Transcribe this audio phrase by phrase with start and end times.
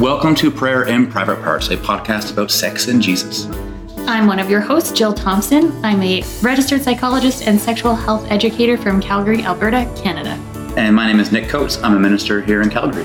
[0.00, 3.44] Welcome to Prayer in Private Parts, a podcast about sex and Jesus.
[4.08, 5.84] I'm one of your hosts, Jill Thompson.
[5.84, 10.30] I'm a registered psychologist and sexual health educator from Calgary, Alberta, Canada.
[10.78, 11.76] And my name is Nick Coates.
[11.82, 13.04] I'm a minister here in Calgary.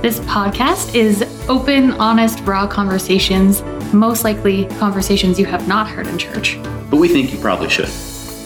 [0.00, 3.62] This podcast is open, honest, raw conversations,
[3.92, 6.58] most likely conversations you have not heard in church.
[6.88, 7.90] But we think you probably should.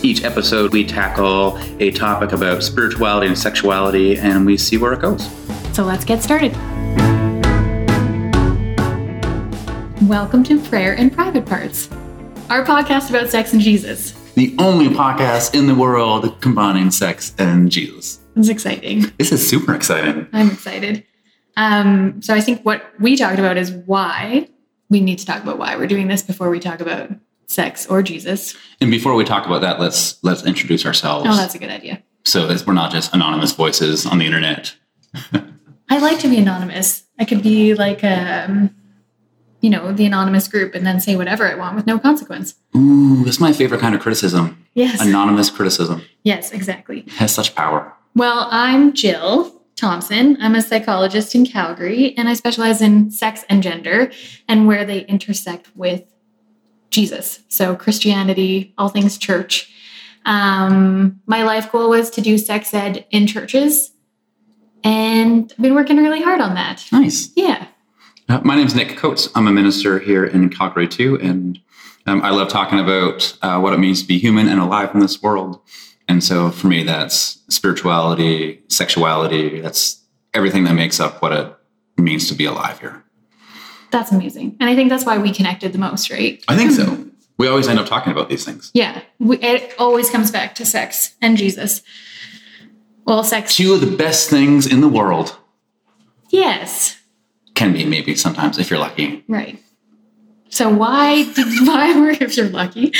[0.04, 5.00] Each episode, we tackle a topic about spirituality and sexuality, and we see where it
[5.00, 5.30] goes.
[5.72, 6.56] So let's get started.
[10.08, 11.90] Welcome to Prayer in Private Parts,
[12.50, 14.10] our podcast about sex and Jesus.
[14.34, 18.20] The only podcast in the world combining sex and Jesus.
[18.36, 19.12] It's exciting.
[19.18, 20.26] This is super exciting.
[20.34, 21.06] I'm excited.
[21.56, 24.48] Um, so I think what we talked about is why
[24.90, 27.10] we need to talk about why we're doing this before we talk about
[27.46, 28.54] sex or Jesus.
[28.82, 31.26] And before we talk about that, let's let's introduce ourselves.
[31.30, 32.02] Oh, that's a good idea.
[32.24, 34.74] so we're not just anonymous voices on the internet.
[35.88, 37.04] I like to be anonymous.
[37.18, 38.74] I could be like um,
[39.64, 42.54] you know, the anonymous group and then say whatever I want with no consequence.
[42.76, 44.62] Ooh, that's my favorite kind of criticism.
[44.74, 45.00] Yes.
[45.00, 47.00] Anonymous criticism Yes, exactly.
[47.00, 47.94] It has such power.
[48.14, 50.36] Well, I'm Jill Thompson.
[50.40, 54.10] I'm a psychologist in Calgary, and I specialize in sex and gender
[54.48, 56.02] and where they intersect with
[56.90, 57.40] Jesus.
[57.48, 59.72] So, Christianity, all things church.
[60.26, 63.92] Um, my life goal was to do sex ed in churches,
[64.82, 66.86] and I've been working really hard on that.
[66.92, 67.30] Nice.
[67.34, 67.66] Yeah.
[68.28, 69.28] Uh, my name is Nick Coates.
[69.34, 71.60] I'm a minister here in Calgary too, and
[72.06, 75.00] um, I love talking about uh, what it means to be human and alive in
[75.00, 75.60] this world.
[76.08, 80.02] And so for me, that's spirituality, sexuality, that's
[80.32, 81.54] everything that makes up what it
[81.96, 83.04] means to be alive here.
[83.90, 84.56] That's amazing.
[84.58, 86.42] And I think that's why we connected the most, right?
[86.48, 87.06] I think so.
[87.38, 88.70] We always end up talking about these things.
[88.74, 89.02] Yeah.
[89.18, 91.82] We, it always comes back to sex and Jesus.
[93.06, 93.56] Well, sex.
[93.56, 95.36] Two of the best things in the world
[96.34, 96.98] Yes.
[97.54, 99.24] Can be maybe sometimes if you're lucky.
[99.28, 99.58] Right.
[100.48, 102.92] So why did why were if you're lucky?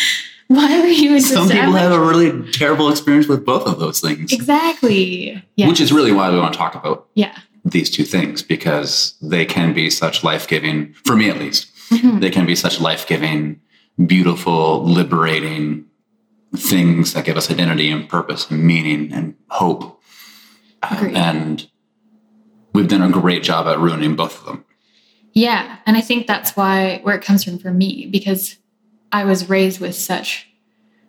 [0.49, 4.01] Why were you into Some people have a really terrible experience with both of those
[4.01, 5.43] things, Exactly.
[5.57, 5.69] Yeah.
[5.69, 7.37] which is really why we want to talk about yeah.
[7.65, 12.21] these two things because they can be such life giving, for me at least, Mhm.
[12.21, 13.59] they can be such life giving,
[14.07, 15.87] beautiful, liberating
[16.57, 20.01] things that give us identity and purpose and meaning and hope.
[20.83, 21.69] Uh, and
[22.75, 24.65] we've done a great job at ruining both of them.
[25.33, 25.79] Yeah.
[25.87, 28.57] And I think that's why where it comes from for me, because
[29.13, 30.49] I was raised with such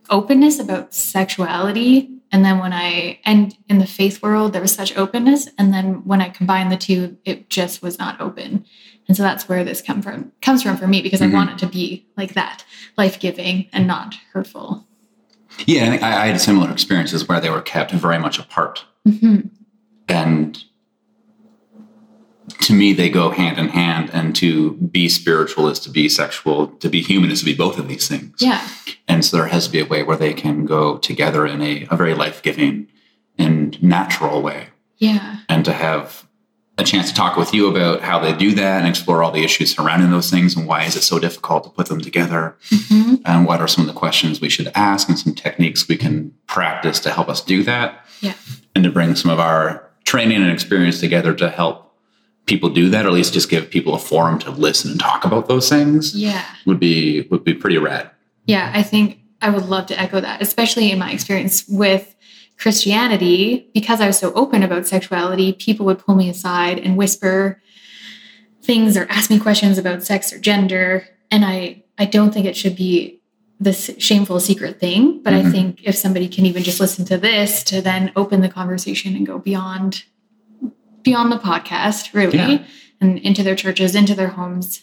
[0.10, 2.10] openness about sexuality.
[2.32, 5.48] And then when I and in the faith world, there was such openness.
[5.58, 8.66] And then when I combined the two, it just was not open.
[9.08, 11.32] And so that's where this come from comes from for me because Mhm.
[11.32, 12.64] I want it to be like that,
[12.98, 14.88] life giving and not hurtful.
[15.66, 18.84] Yeah, I, think I I had similar experiences where they were kept very much apart.
[19.08, 19.50] Mhm.
[20.10, 20.64] And
[22.66, 24.10] to me, they go hand in hand.
[24.14, 27.78] And to be spiritual is to be sexual, to be human is to be both
[27.80, 28.36] of these things.
[28.40, 28.68] Yeah.
[29.08, 31.88] And so there has to be a way where they can go together in a,
[31.90, 32.88] a very life giving
[33.38, 34.68] and natural way.
[34.98, 35.38] Yeah.
[35.50, 36.26] And to have
[36.78, 39.44] a chance to talk with you about how they do that and explore all the
[39.44, 43.22] issues surrounding those things and why is it so difficult to put them together Mhm.
[43.26, 46.34] and what are some of the questions we should ask and some techniques we can
[46.48, 48.34] practice to help us do that Yeah.
[48.76, 51.85] and to bring some of our training and experience together to help
[52.46, 55.26] people do that or at least just give people a forum to listen and talk
[55.26, 56.44] about those things Yeah.
[56.66, 58.10] would be would be pretty rad
[58.46, 62.16] Yeah, I think I would love to echo that, especially in my experience with
[62.58, 63.68] Christianity.
[63.74, 67.62] Because I was so open about sexuality, people would pull me aside and whisper
[68.62, 71.08] things or ask me questions about sex or gender.
[71.32, 73.20] And I, I don't think it should be
[73.60, 75.22] this shameful secret thing.
[75.24, 75.52] But I Mhm.
[75.52, 79.26] think if somebody can even just listen to this to then open the conversation and
[79.26, 80.04] go beyond
[81.06, 82.58] beyond the podcast, really, Yeah.
[83.00, 84.82] and into their churches, into their homes,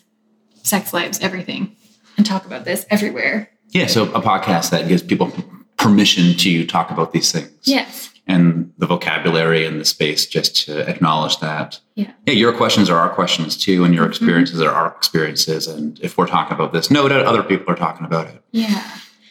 [0.62, 1.76] sex lives, everything,
[2.16, 3.50] and talk about this everywhere.
[3.74, 5.32] yeah so a podcast that gives people
[5.78, 8.10] permission to talk about these things Yes.
[8.26, 12.10] and the vocabulary and the space just to acknowledge that Yeah.
[12.26, 14.10] hey your questions are our questions too and your Mhm.
[14.10, 17.76] experiences are our experiences and if we're talking about this know that other people are
[17.86, 18.82] talking about it Yeah.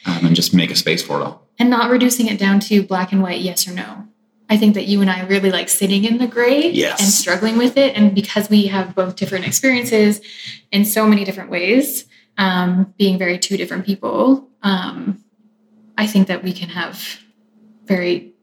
[0.07, 2.81] um, and just make a space for it all And not reducing it down to
[2.81, 4.05] black and white, yes or no.
[4.51, 6.99] I think that you and I really like sitting in the gray Yes.
[7.01, 7.95] and struggling with it.
[7.95, 10.19] And because we have both different experiences
[10.71, 12.05] in so many different ways,
[12.37, 15.23] um, being very two different people, um,
[15.97, 17.19] I think that we can have
[17.85, 18.33] very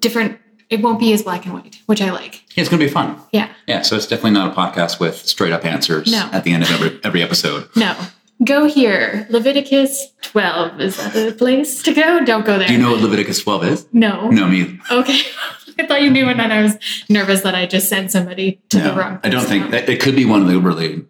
[0.00, 0.38] different,
[0.70, 2.42] it won't be as black and white, which I like.
[2.56, 3.48] it's going to be fun Yeah.
[3.66, 6.28] yeah so it's definitely not a podcast with straight up answers No.
[6.32, 7.94] at the end of every every episode No,
[8.44, 9.26] go here.
[9.30, 10.80] Leviticus 12.
[10.80, 12.24] Is that the place to go?
[12.24, 12.68] Don't go there.
[12.68, 13.86] Do you know what Leviticus 12 is?
[13.92, 14.28] No.
[14.30, 14.60] No, me.
[14.60, 14.78] either.
[14.90, 15.20] Okay.
[15.78, 16.76] I thought you knew and then I was
[17.08, 20.14] nervous that I just sent somebody to No, the wrong I don't think it could
[20.14, 21.06] be one of the really.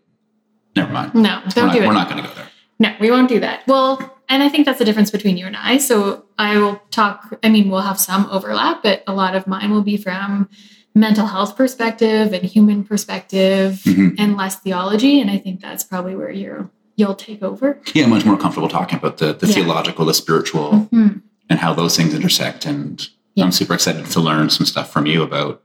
[0.77, 1.15] Never mind.
[1.15, 1.87] No, we're don't do it.
[1.87, 2.49] We're not going to go there.
[2.79, 3.67] No, we won't do that.
[3.67, 5.79] Well, and I think that's the difference between you and I.
[5.79, 9.71] So I will talk, I mean, we'll have some overlap, but a lot of mine
[9.73, 10.49] will be from
[10.95, 14.15] mental health perspective and human perspective Mhm.
[14.19, 15.21] and less theology.
[15.21, 16.71] And I think that's probably where you're
[17.03, 17.79] you'll take over.
[17.95, 19.55] Yeah, much more comfortable talking about the, the Yeah.
[19.57, 21.21] theological, the spiritual, Mhm.
[21.51, 22.65] and how those things intersect.
[22.65, 23.45] And Yeah.
[23.45, 25.61] I'm super excited to learn some stuff from you about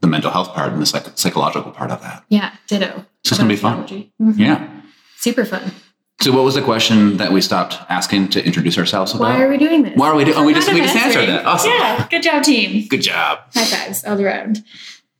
[0.00, 2.22] the mental health part and the psych- psychological part of that.
[2.28, 3.04] Yeah, ditto.
[3.20, 3.84] It's just gonna be fun.
[4.22, 4.38] Mhm.
[4.38, 4.58] Yeah.
[5.18, 5.72] Super fun.
[6.22, 9.24] So, what was the question that we stopped asking to introduce ourselves about?
[9.28, 9.92] Why are we doing this?
[9.96, 10.36] Why are we doing?
[10.38, 11.44] Oh, we just we just answered that.
[11.44, 11.70] Awesome.
[11.72, 12.86] Yeah, good job, team.
[12.88, 13.38] Good job.
[13.54, 14.62] High fives all around.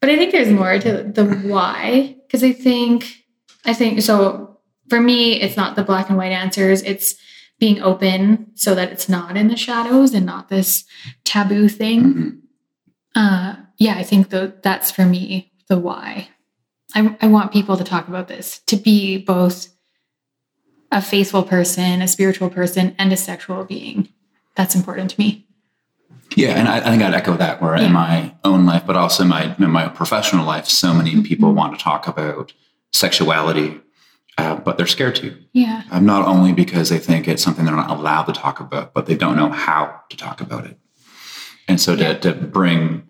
[0.01, 3.25] But I think there's more to the why because I think
[3.65, 4.56] I think so.
[4.88, 6.83] For me, it's not the black and white answers.
[6.83, 7.15] It's
[7.59, 10.85] being open so that it's not in the shadows and not this
[11.25, 12.03] taboo thing.
[12.15, 12.38] Mhm.
[13.15, 16.29] Uh, yeah, I think tho- that's for me the why.
[16.94, 19.69] I, I want people to talk about this, to be both
[20.93, 24.09] a faithful person, a spiritual person, and a sexual being.
[24.55, 25.47] That's important to me.
[26.37, 27.61] Yeah, and I, I think I'd echo that.
[27.62, 27.87] Where Yeah.
[27.87, 31.50] in my own life, but also in my in my professional life, so many people
[31.53, 31.55] Mhm.
[31.56, 32.53] want to talk about
[32.93, 33.81] sexuality,
[34.38, 35.37] uh, but they're scared to.
[35.53, 35.83] Yeah.
[35.91, 39.06] Um, not only because they think it's something they're not allowed to talk about, but
[39.06, 40.79] they don't know how to talk about it.
[41.69, 42.15] And so Yeah.
[42.15, 43.05] to, to bring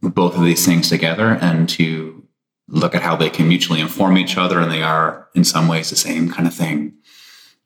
[0.00, 2.26] both of these things together and to
[2.68, 5.90] look at how they can mutually inform each other and they are in some ways
[5.90, 6.94] the same kind of thing.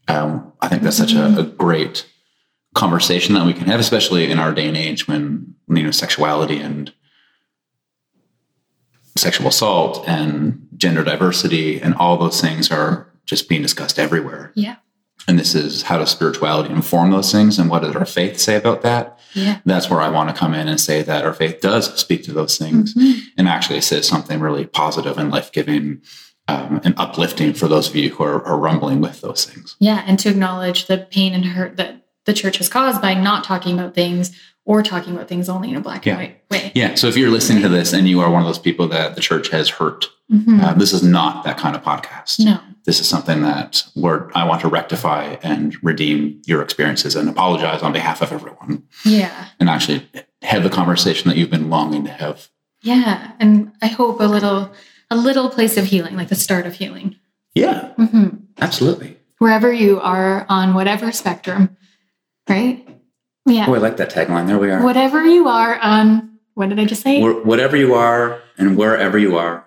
[0.09, 2.07] Um, I think that's such a, a great
[2.75, 6.59] conversation that we can have, especially in our day and age when you know sexuality
[6.59, 6.93] and
[9.17, 14.53] sexual assault and gender diversity and all those things are just being discussed everywhere.
[14.55, 14.77] Yeah.
[15.29, 18.55] And this is how does spirituality inform those things and what does our faith say
[18.57, 19.19] about that?
[19.35, 19.59] Yeah.
[19.65, 22.33] That's where I want to come in and say that our faith does speak to
[22.33, 23.21] those things Mhm.
[23.37, 26.03] and actually says something really positive and life giving
[26.49, 29.75] um, and uplifting for those of you who are, are rumbling with those things.
[29.81, 33.43] Yeah, and to acknowledge the pain and hurt that the church has caused by not
[33.43, 34.31] talking about things
[34.67, 36.13] or talking about things only in a black Yeah.
[36.19, 36.73] and white way.
[36.75, 36.95] Yeah.
[36.97, 39.21] So if you're listening to this and you are one of those people that the
[39.23, 40.63] church has hurt, Mhm.
[40.63, 42.45] uh, this is not that kind of podcast.
[42.45, 42.59] no.
[42.85, 47.83] This is something that where I want to rectify and redeem your experiences and apologize
[47.83, 49.31] on behalf of everyone Yeah.
[49.59, 50.07] and actually
[50.43, 52.49] have the conversation that you've been longing to have.
[52.83, 53.33] Yeah.
[53.41, 54.71] And I hope a little
[55.11, 57.15] a little place of healing, like the start of healing.
[57.55, 58.29] Yeah, hmm
[58.61, 59.17] absolutely.
[59.39, 61.77] Wherever you are on whatever spectrum,
[62.49, 62.86] right?
[63.47, 63.67] Yeah.
[63.69, 64.47] Oh, I like that tagline.
[64.47, 64.83] There we are.
[64.83, 67.23] Whatever you are on what did I just say?
[67.23, 69.65] Whatever you are and wherever you are.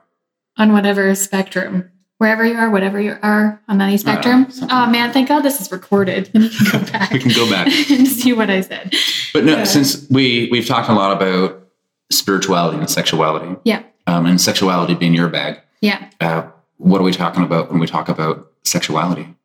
[0.58, 1.90] on whatever spectrum.
[2.18, 4.52] Wherever you are, whatever you are on any spectrum.
[4.52, 6.30] something oh man, thank God this is recorded.
[6.34, 7.12] And you can go back.
[7.12, 7.68] We can go back.
[7.90, 8.94] and see what I said.
[9.34, 9.64] But no, Yeah.
[9.64, 11.68] since we we've talked a lot about
[12.12, 13.84] spirituality and sexuality, Yeah.
[14.08, 16.10] um, and sexuality being your bag, Yeah.
[16.20, 16.44] uh,
[16.78, 19.36] what are we talking about when we talk about sexuality?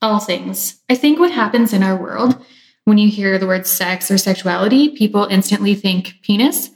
[0.00, 0.80] all things.
[0.90, 2.36] I think what happens in our world
[2.84, 6.70] when you hear the word sex or sexuality, people instantly think penis,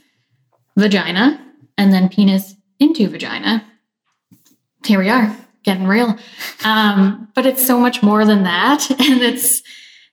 [0.76, 1.44] vagina,
[1.76, 3.64] and then penis into vagina.
[4.84, 6.16] Here we are, getting real.
[6.64, 8.88] Um, but it's so much more than that.
[8.98, 9.62] And it's,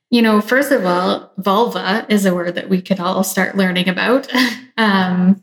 [0.09, 3.89] you know, first of all, vulva is a word that we could all start learning
[3.89, 4.31] about.
[4.77, 5.41] Um,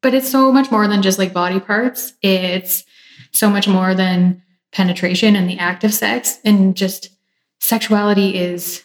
[0.00, 2.14] but it's so much more than just like body parts.
[2.22, 2.82] It's
[3.30, 4.42] so much more than
[4.72, 7.10] penetration and the act of sex and just
[7.58, 8.82] sexuality is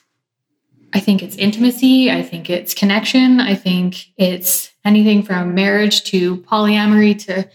[0.95, 6.37] i think it's intimacy i think it's connection i think it's anything from marriage to
[6.37, 7.47] polyamory to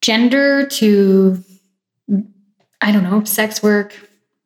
[0.00, 1.42] gender to
[2.80, 3.94] i don't know sex work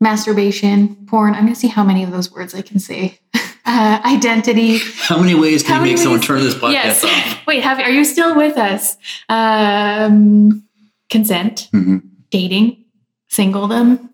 [0.03, 1.33] masturbation porn.
[1.35, 3.19] I'm going to see how many of those words i can say.
[3.65, 4.79] Uh, identity.
[4.97, 7.05] How many ways can How you make someone turn this podcast yes.
[7.05, 7.39] off?
[7.47, 8.97] wait have, are you still with us?
[9.29, 10.65] Um,
[11.09, 11.69] consent.
[11.73, 12.03] Mhm.
[12.31, 12.85] dating,
[13.31, 14.11] singledom,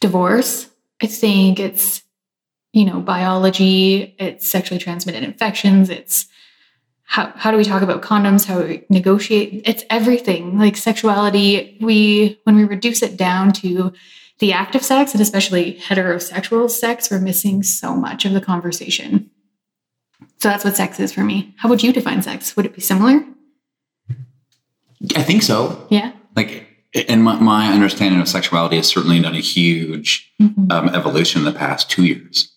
[0.00, 0.70] divorce.
[1.02, 2.02] I think it's,
[2.72, 6.26] you know, biology, it's sexually transmitted infections, it's
[7.02, 9.62] how, how do we talk about condoms, how we negotiate?
[9.66, 10.58] It's everything.
[10.58, 13.92] Like sexuality, we when we reduce it down to
[14.38, 19.28] the act of sex and especially heterosexual sex, we're missing so much of the conversation.
[20.38, 21.52] So that's what sex is for me.
[21.58, 22.56] How would you define sex?
[22.56, 23.24] Would it be similar?
[25.16, 25.86] I think so.
[25.90, 26.12] Yeah.
[26.36, 26.66] Like,
[27.08, 30.70] and my, my understanding of sexuality has certainly done a huge Mhm.
[30.72, 32.49] um, evolution in the past two years.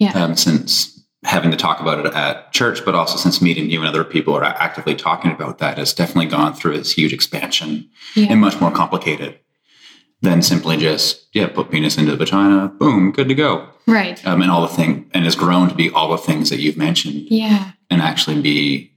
[0.00, 0.12] Yeah.
[0.12, 3.88] Um, since having to talk about it at church, but also since meeting you and
[3.88, 8.26] other people are actively talking about that, has definitely gone through this huge expansion yeah.
[8.30, 9.38] and much more complicated.
[10.22, 14.20] than simply just yeah put penis into the vagina boom good to go Right.
[14.26, 16.76] um, and all the thing and has grown to be all the things that you've
[16.76, 17.70] mentioned Yeah.
[17.88, 18.92] and actually be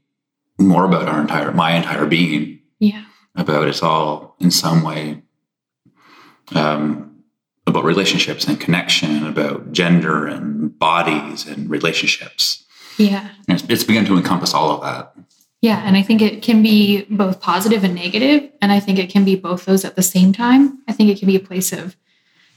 [0.59, 3.05] more about our entire my entire being Yeah.
[3.37, 5.23] about it's all in some way
[6.55, 7.12] um,
[7.65, 12.63] about relationships and connection about gender and bodies and relationships
[12.97, 13.29] Yeah.
[13.47, 15.13] and it's, it's begun to encompass all of that
[15.61, 15.81] Yeah.
[15.85, 19.23] And I think it can be both positive and negative, And I think it can
[19.23, 20.79] be both those at the same time.
[20.89, 21.95] I think it can be a place of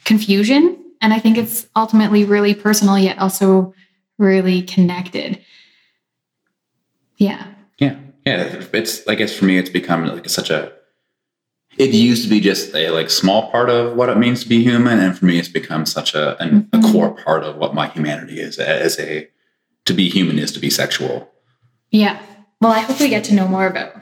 [0.05, 0.63] confusion.
[1.01, 3.75] And I think it's ultimately really personal, yet also
[4.19, 5.39] really connected.
[7.17, 7.47] Yeah.
[7.79, 7.97] Yeah,
[8.27, 8.65] yeah.
[8.73, 10.73] It's I guess for me, it's become like such a.
[11.79, 14.63] It used to be just a like small part of what it means to be
[14.63, 16.93] human, and for me, it's become such a an, a Mhm.
[16.93, 18.59] core part of what my humanity is.
[18.59, 19.29] As a
[19.85, 21.31] to be human is to be sexual.
[21.91, 22.19] Yeah.
[22.61, 23.93] Well, I hope we get to know more about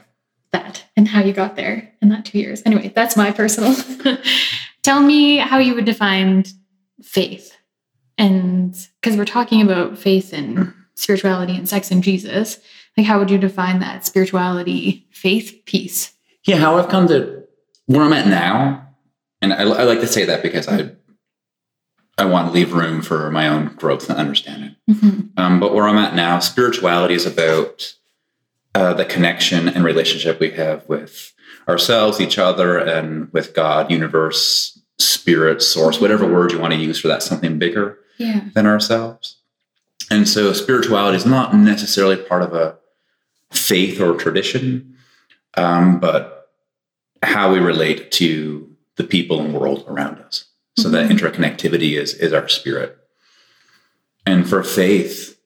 [0.51, 2.61] that and how you got there in that two years.
[2.65, 3.75] Anyway, that's my personal.
[4.83, 6.45] Tell me how you would define
[7.03, 7.55] faith.
[8.17, 12.59] And because we're talking about faith and spirituality and sex and Jesus,
[12.97, 16.13] like how would you define that spirituality faith piece?
[16.45, 17.43] Yeah, how I've come to
[17.87, 18.87] where I'm at now,
[19.41, 20.91] and I, I like to say that because I
[22.17, 24.75] I want to leave room for my own growth and understanding.
[24.89, 25.29] Mhm.
[25.37, 27.93] Um, but where I'm at now, spirituality is about
[28.73, 31.33] uh, the connection and relationship we have with
[31.67, 36.99] ourselves, each other, and with God, universe, spirit, source, whatever word you want to use
[36.99, 38.41] for that, something bigger Yeah.
[38.53, 39.37] than ourselves.
[40.11, 42.75] And so spirituality is not necessarily part of a
[43.51, 44.95] faith or tradition,
[45.55, 46.34] um, but
[47.25, 50.45] how we relate to the people and world around us.
[50.77, 51.17] So that Mhm.
[51.19, 52.97] interconnectivity is is our spirit.
[54.25, 55.37] And for faith,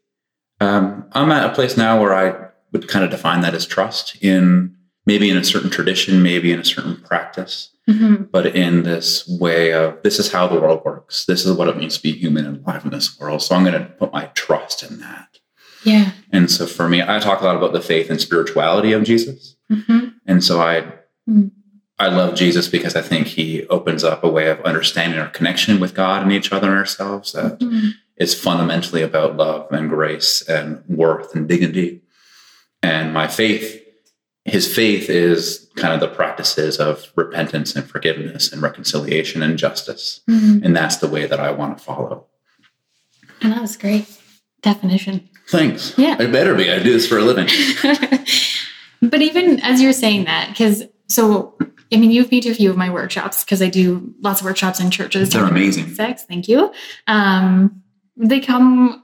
[0.62, 4.16] um, I'm at a place now where I would kind of define that as trust
[4.22, 8.30] in maybe in a certain tradition, maybe in a certain practice, Mhm.
[8.32, 11.26] but in this way of this is how the world works.
[11.26, 13.42] This is what it means to be human and alive in this world.
[13.42, 15.40] So I'm going to put my trust in that.
[15.84, 16.12] Yeah.
[16.32, 19.56] And so for me, I talk a lot about the faith and spirituality of Jesus.
[19.72, 20.14] Mhm.
[20.28, 20.84] And so I
[21.30, 21.52] Mm.
[22.00, 25.80] I love Jesus because I think he opens up a way of understanding our connection
[25.80, 27.92] with God and each other and ourselves that Mhm.
[28.18, 32.02] is fundamentally about love and grace and worth and dignity.
[32.82, 33.82] And my faith,
[34.46, 40.22] his faith is kind of the practices of repentance and forgiveness and reconciliation and justice.
[40.30, 40.64] Mhm.
[40.64, 42.26] And that's the way that I want to follow.
[43.42, 44.06] And that was great
[44.62, 45.28] definition.
[45.50, 45.94] Thanks.
[45.98, 46.16] Yeah.
[46.20, 46.72] I better be.
[46.72, 47.48] I do this for a living.
[49.02, 51.58] but even as you're saying that, because so
[51.92, 54.46] I mean, you've been to a few of my workshops because I do lots of
[54.46, 55.32] workshops in churches.
[55.32, 55.94] They're amazing.
[55.96, 56.72] Sex, thank you.
[57.08, 57.82] Um,
[58.16, 59.04] they come.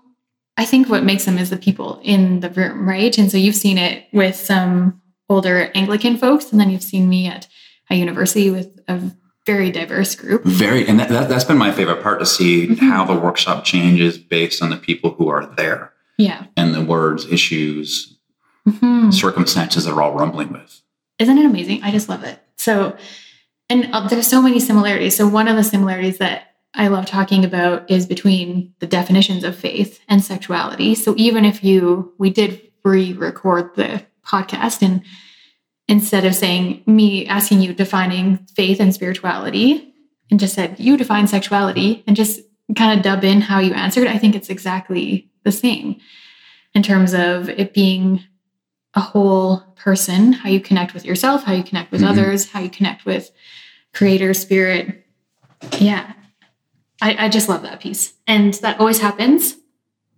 [0.58, 3.18] I think what makes them is the people in the room, right?
[3.18, 7.28] And so you've seen it with some older Anglican folks, and then you've seen me
[7.28, 7.48] at
[7.90, 9.02] a university with a
[9.46, 10.44] very diverse group.
[10.44, 12.80] Very, and that, that, that's been my favorite part to see Mhm.
[12.80, 16.46] how the workshop changes based on the people who are there Yeah.
[16.56, 18.16] and the words, issues,
[18.68, 19.14] Mhm.
[19.14, 20.82] circumstances they're all rumbling with.
[21.20, 21.84] Isn't it amazing?
[21.84, 22.40] I just love it.
[22.58, 22.98] So,
[23.70, 25.16] and uh, there's so many similarities.
[25.16, 29.56] So, one of the similarities that I love talking about is between the definitions of
[29.56, 30.96] faith and sexuality.
[30.96, 35.04] So, even if you, we did re record the podcast, and
[35.88, 39.94] instead of saying me asking you defining faith and spirituality,
[40.30, 42.42] and just said you define sexuality and just
[42.76, 45.98] kind of dub in how you answered, I think it's exactly the same
[46.74, 48.24] in terms of it being
[48.96, 52.10] a whole person, how you connect with yourself, how you connect with Mhm.
[52.10, 53.30] others, how you connect with
[53.94, 55.06] creator, spirit.
[55.80, 56.14] Yeah.
[57.02, 58.14] I, I just love that piece.
[58.26, 59.56] And that always happens.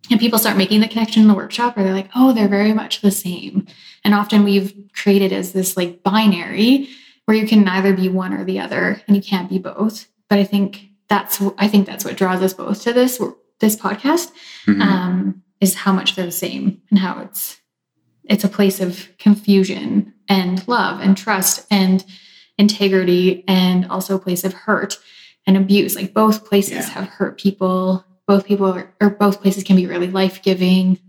[0.09, 2.71] And people start making the connection in the workshop where they're like, oh, they're very
[2.71, 3.65] much the same.
[4.05, 6.87] And often we've created as this like binary
[7.25, 10.07] where you can neither be one or the other and you can't be both.
[10.29, 13.19] But I think that's I think that's what draws us both to this
[13.59, 14.31] this podcast
[14.65, 14.81] Mhm.
[14.81, 17.57] um, is how much they're the same and how it's
[18.29, 22.03] it's a place of confusion and love and trust and
[22.57, 24.97] integrity and also a place of hurt
[25.45, 26.89] and abuse like both places Yeah.
[26.89, 30.99] have hurt people both people are, or both places can be really life-giving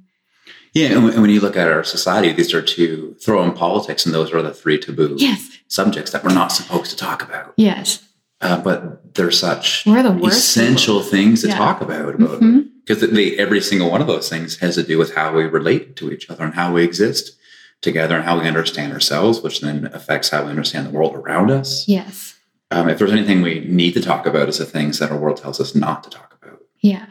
[0.75, 4.15] yeah, and when- you look at our society, these are two throw in politics, and
[4.15, 7.55] those are the three taboo yes subjects that we're not supposed to talk about.
[7.57, 8.05] yes
[8.41, 11.57] Uh, but they're such we're the worst essential things to Yeah.
[11.57, 12.15] talk about.
[12.15, 12.68] about Mhm.
[12.89, 13.03] Because
[13.39, 16.31] every single one of those things has to do with how we relate to each
[16.31, 17.37] other and how we exist
[17.83, 21.51] together and how we understand ourselves, which then affects how we understand the world around
[21.51, 21.87] us.
[21.87, 22.35] yes
[22.71, 25.37] Um, if there's anything we need to talk about, is the things that our world
[25.37, 26.61] tells us not to talk about.
[26.81, 27.07] yeah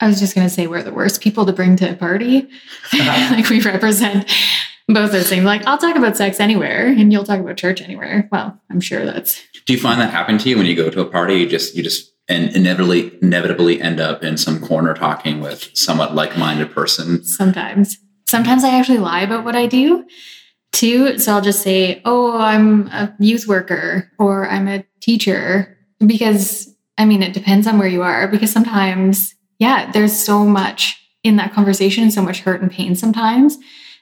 [0.00, 2.48] i was just going to say we're the worst people to bring to a party
[2.92, 4.30] like we represent
[4.94, 5.44] both those things.
[5.44, 8.28] Like I'll talk about sex anywhere, and you'll talk about church anywhere.
[8.32, 9.40] Well, I'm sure that's.
[9.66, 11.34] Do you find that happen to you when you go to a party?
[11.34, 16.14] You just you just and inevitably inevitably end up in some corner talking with somewhat
[16.14, 17.22] like-minded person.
[17.24, 20.06] Sometimes, sometimes I actually lie about what I do
[20.72, 21.18] too.
[21.18, 27.04] So I'll just say, "Oh, I'm a youth worker," or "I'm a teacher," because I
[27.04, 28.28] mean it depends on where you are.
[28.28, 33.58] Because sometimes, yeah, there's so much in that conversation, so much hurt and pain sometimes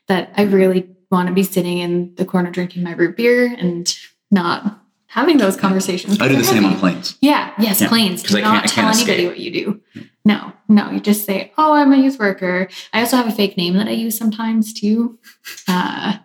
[0.07, 3.93] that I really want to be sitting in the corner drinking my root beer and
[4.31, 6.21] not having those conversations.
[6.21, 7.17] I do the same on planes.
[7.21, 8.25] Yeah, yes, Yeah, planes.
[8.25, 9.29] I Do can't- not I tell can't anybody escape.
[9.29, 9.81] what you do.
[10.25, 13.57] No, no, you just say, "Oh, I'm a youth worker." I also have a fake
[13.57, 15.19] name that I use sometimes too.
[15.67, 16.19] Uh,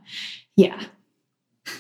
[0.58, 0.80] yeah,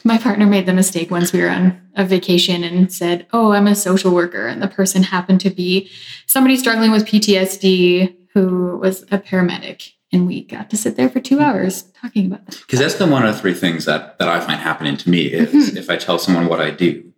[0.05, 3.67] my partner made the mistake once we were on a vacation and said, "Oh, I'm
[3.67, 5.89] a social worker," and the person happened to be
[6.25, 11.19] somebody struggling with PTSD who was a paramedic, and we got to sit there for
[11.19, 12.59] two hours talking about that.
[12.61, 15.23] Because that's the one of the three things that, that I find happening to me
[15.25, 15.75] is Mhm.
[15.77, 17.11] if I tell someone what I do,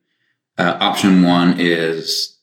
[0.57, 2.37] uh, option one is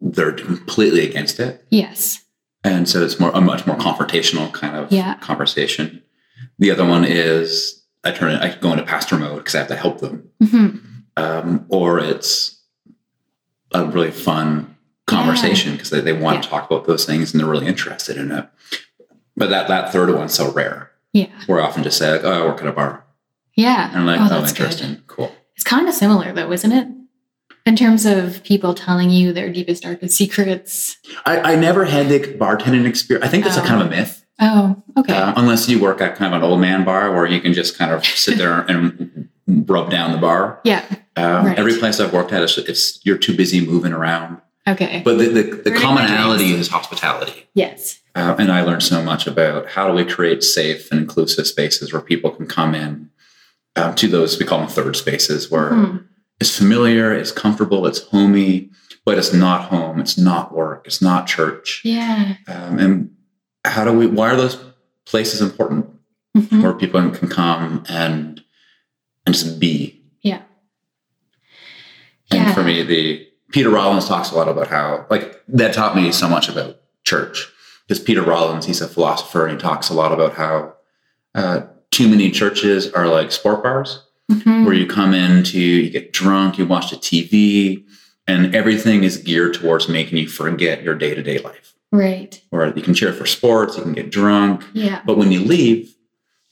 [0.00, 1.64] they're completely against it.
[1.70, 2.22] Yes,
[2.64, 5.14] And so it's more a much more confrontational kind of Yeah.
[5.20, 6.02] conversation.
[6.58, 9.68] The other one is I turn it, I go into pastor mode because I have
[9.68, 10.24] to help them.
[10.42, 10.68] hmm
[11.16, 12.56] Um, or it's
[13.72, 14.74] a really fun
[15.06, 16.42] conversation because they, they want Yeah.
[16.42, 18.48] to talk about those things and they're really interested in it.
[19.38, 20.90] But that, that third one's so rare.
[21.12, 23.04] yeah, We're often just say, like, oh, I work at a bar.
[23.54, 23.88] yeah.
[23.90, 24.62] And I'm like, Oh, oh, that's good.
[24.70, 25.02] interesting.
[25.06, 25.32] Cool.
[25.54, 26.88] It's kind of similar though, isn't it?
[27.66, 30.96] In terms of people telling you their deepest, darkest secrets.
[31.26, 33.26] I, I never had the bartending experience.
[33.26, 33.66] I think that's a Oh.
[33.66, 35.14] kind of a myth, Oh, okay.
[35.14, 37.76] uh, unless you work at kind of an old man bar where you can just
[37.76, 40.60] kind of sit there and rub down the bar.
[40.64, 40.84] yeah.
[41.16, 41.58] Um, Right.
[41.58, 44.40] Every place I've worked at, it's, it's you're too busy moving around.
[44.68, 45.02] Okay.
[45.04, 47.48] But the, the, the commonality is hospitality.
[47.54, 47.98] yes.
[48.18, 51.92] Uh, and I learned so much about how do we create safe and inclusive spaces
[51.92, 53.10] where people can come in
[53.76, 55.96] um, to those we call them third spaces where Hmm.
[56.40, 58.70] it's familiar, it's comfortable, it's homey,
[59.04, 61.80] but it's not home, it's not work, it's not church.
[61.84, 62.34] Yeah.
[62.48, 63.10] Um, and
[63.64, 64.06] how do we?
[64.06, 64.58] Why are those
[65.06, 65.86] places important
[66.36, 66.60] Mhm.
[66.62, 68.42] where people can come and
[69.26, 70.02] and just be?
[70.22, 70.40] Yeah.
[72.32, 72.54] And Yeah.
[72.54, 76.28] for me, the Peter Rollins talks a lot about how like that taught me so
[76.28, 77.46] much about church
[77.88, 80.74] because Peter Rollins, he's a philosopher, and he talks a lot about how
[81.34, 84.66] uh, too many churches are like sport bars Mhm.
[84.66, 87.84] where you come into, you get drunk, you watch the TV,
[88.26, 91.74] and everything is geared towards making you forget your day to day life.
[91.90, 92.38] Right.
[92.52, 95.00] Or you can cheer for sports, you can get drunk, Yeah.
[95.06, 95.94] but when you leave,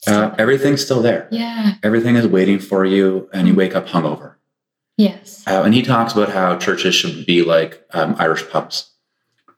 [0.06, 1.28] uh, everything's still there.
[1.30, 1.74] yeah.
[1.82, 4.34] Everything is waiting for you, and you wake up hungover.
[4.96, 5.42] Yes.
[5.46, 8.92] Uh, and he talks about how churches should be like um, Irish pubs,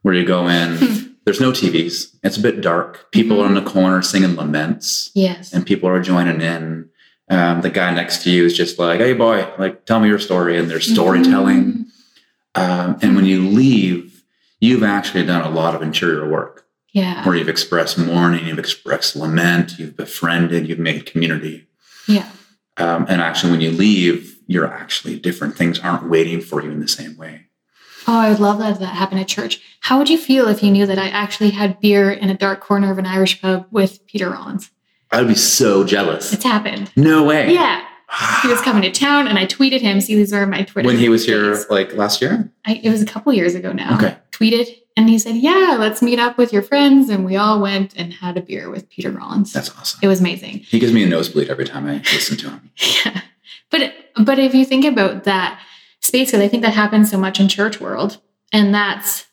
[0.02, 3.60] where you go in, there's no TVs, it's a bit dark, people are in the
[3.60, 5.52] corner singing laments, Yes.
[5.52, 6.88] and people are joining in.
[7.28, 10.18] Um, the guy next to you is just like, "Hey, boy, like, tell me your
[10.18, 11.84] story," and there's storytelling.
[12.56, 12.60] Mhm.
[12.62, 14.22] Um, and when you leave,
[14.58, 16.64] you've actually done a lot of interior work
[16.94, 17.22] Yeah.
[17.26, 21.66] where you've expressed mourning, you've expressed lament, you've befriended, you've made community.
[22.06, 22.24] Yeah.
[22.78, 25.56] Um, and actually, when you leave, you're actually different.
[25.58, 27.47] Things aren't waiting for you in the same way.
[28.08, 29.60] Oh, I would love that if that happened at church.
[29.80, 32.60] How would you feel if you knew that I actually had beer in a dark
[32.60, 34.70] corner of an Irish pub with Peter Rollins?
[35.10, 36.32] I would be so jealous.
[36.32, 36.90] It's happened.
[36.96, 37.52] No way.
[37.52, 37.84] Yeah.
[38.42, 40.00] He was coming to town and I tweeted him.
[40.00, 40.86] See, these are my Twitter.
[40.86, 42.50] when he was here, like last year.
[42.64, 43.96] I, it was a couple years ago now.
[43.98, 44.16] Okay.
[44.32, 47.10] Tweeted and he said, Yeah, let's meet up with your friends.
[47.10, 49.52] And we all went and had a beer with Peter Rollins.
[49.52, 50.00] That's awesome.
[50.02, 50.60] it was amazing.
[50.60, 52.70] He gives me a nosebleed every time I listen to him.
[53.04, 53.20] Yeah.
[53.70, 53.92] But
[54.24, 55.60] but if you think about that
[56.08, 58.20] space, because I think that happens so much in church world,
[58.52, 59.26] and that's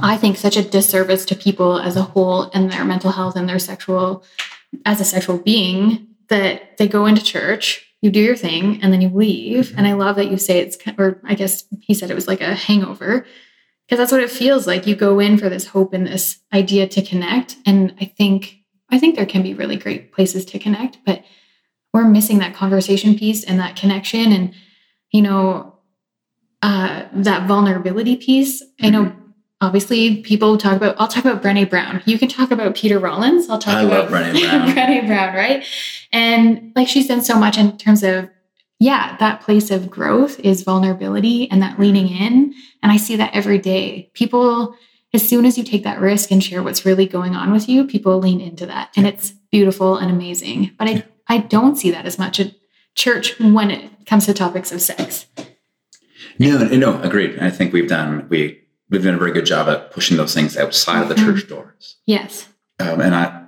[0.00, 3.48] I think such a disservice to people as a whole and their mental health and
[3.48, 4.24] their sexual
[4.86, 9.00] as a sexual being that they go into church, you do your thing, and then
[9.00, 9.74] you leave.
[9.76, 12.40] And I love that you say it's or I guess he said it was like
[12.40, 13.26] a hangover.
[13.86, 14.86] Because that's what it feels like.
[14.86, 17.56] You go in for this hope and this idea to connect.
[17.66, 18.56] And I think
[18.90, 21.24] I think there can be really great places to connect, but
[21.92, 24.54] we're missing that conversation piece and that connection and
[25.10, 25.71] you know
[26.62, 28.62] uh, that vulnerability piece.
[28.80, 29.12] I know
[29.60, 32.02] obviously people talk about i'll talk about brene brown.
[32.04, 33.48] You can talk about peter rollins.
[33.48, 34.68] I'll talk I about love Brené Brown.
[34.68, 35.64] brene brown right?
[36.12, 38.28] And like she's done so much in terms of
[38.80, 42.54] yeah that place of growth is vulnerability and that leaning in.
[42.82, 44.10] And i see that every day.
[44.14, 44.74] People
[45.14, 47.86] as soon as you take that risk and share what's really going on with you
[47.86, 48.90] people lean into that.
[48.96, 50.72] And it's beautiful and amazing.
[50.78, 52.52] But i i don't see that as much at
[52.94, 55.26] church when it comes to topics of sex
[56.38, 57.38] No, no, no, agreed.
[57.38, 60.56] I think we've done we we've done a very good job at pushing those things
[60.56, 61.96] outside of the church doors.
[62.06, 63.38] yes Um, and I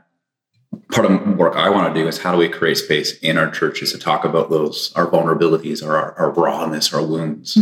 [0.90, 3.38] part of the work I want to do is how do we create space in
[3.38, 7.56] our churches to talk about those our vulnerabilities or our, our rawness, our wounds,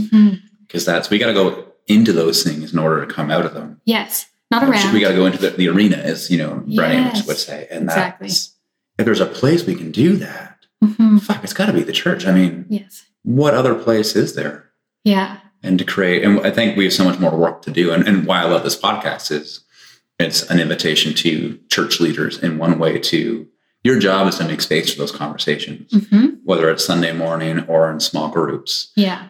[0.66, 3.54] because that's we got to go into those things in order to come out of
[3.54, 3.80] them.
[3.84, 4.26] Yes.
[4.50, 4.92] Not around.
[4.92, 7.84] We got to go into the, the arena, as you know, Brian would say, and
[7.84, 8.28] Exactly.
[8.28, 8.54] that's
[8.98, 11.20] if there's a place we can do that, Mhm.
[11.22, 12.26] fuck, it's got to be the church.
[12.26, 13.04] I mean, Yes.
[13.22, 14.70] what other place is there?
[15.04, 15.38] Yeah.
[15.62, 18.06] and to create and i think we have so much more work to do and,
[18.06, 19.64] and why i love this podcast is
[20.18, 23.46] it's an invitation to church leaders in one way to
[23.84, 27.90] your job is to make space for those conversations hmm whether it's sunday morning or
[27.90, 29.28] in small groups Yeah.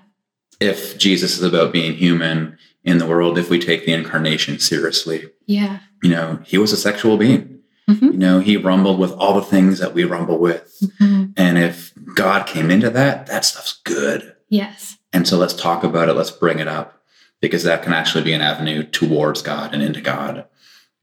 [0.61, 5.29] if jesus is about being human in the world if we take the incarnation seriously
[5.47, 5.81] Yeah.
[6.03, 9.43] you know he was a sexual being hmm you know he rumbled with all the
[9.55, 10.65] things that we rumble with
[10.99, 14.99] hmm and if god came into that that stuff's good Yes.
[15.13, 16.15] And so let's talk about it.
[16.15, 17.03] Let's bring it up
[17.41, 20.47] because that can actually be an avenue towards God and into God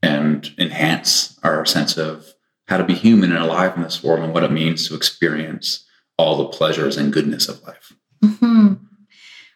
[0.02, 2.34] and enhance our sense of
[2.68, 5.86] how to be human and alive in this world and what it means to experience
[6.18, 7.94] all the pleasures and goodness of life.
[8.24, 8.74] hmm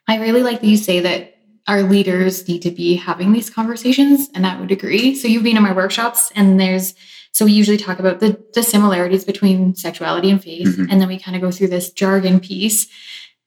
[0.08, 4.28] I really like that you say that our leaders need to be having these conversations,
[4.36, 5.16] and I would agree.
[5.16, 6.94] So you've been in my workshops, and there's
[7.32, 10.88] so we usually talk about the the similarities between sexuality and faith, Mhm.
[10.92, 12.88] and then we kind of go through this jargon piece,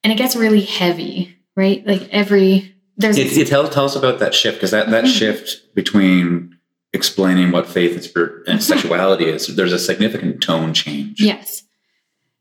[0.07, 1.85] and it gets really heavy, right?
[1.85, 5.19] Like every there's You, you tell, tell us about that shift because that, that Mhm.
[5.19, 6.57] shift between
[6.92, 8.62] explaining what faith and spirit and Mhm.
[8.62, 11.21] sexuality is, there's a significant tone change.
[11.21, 11.64] Yes.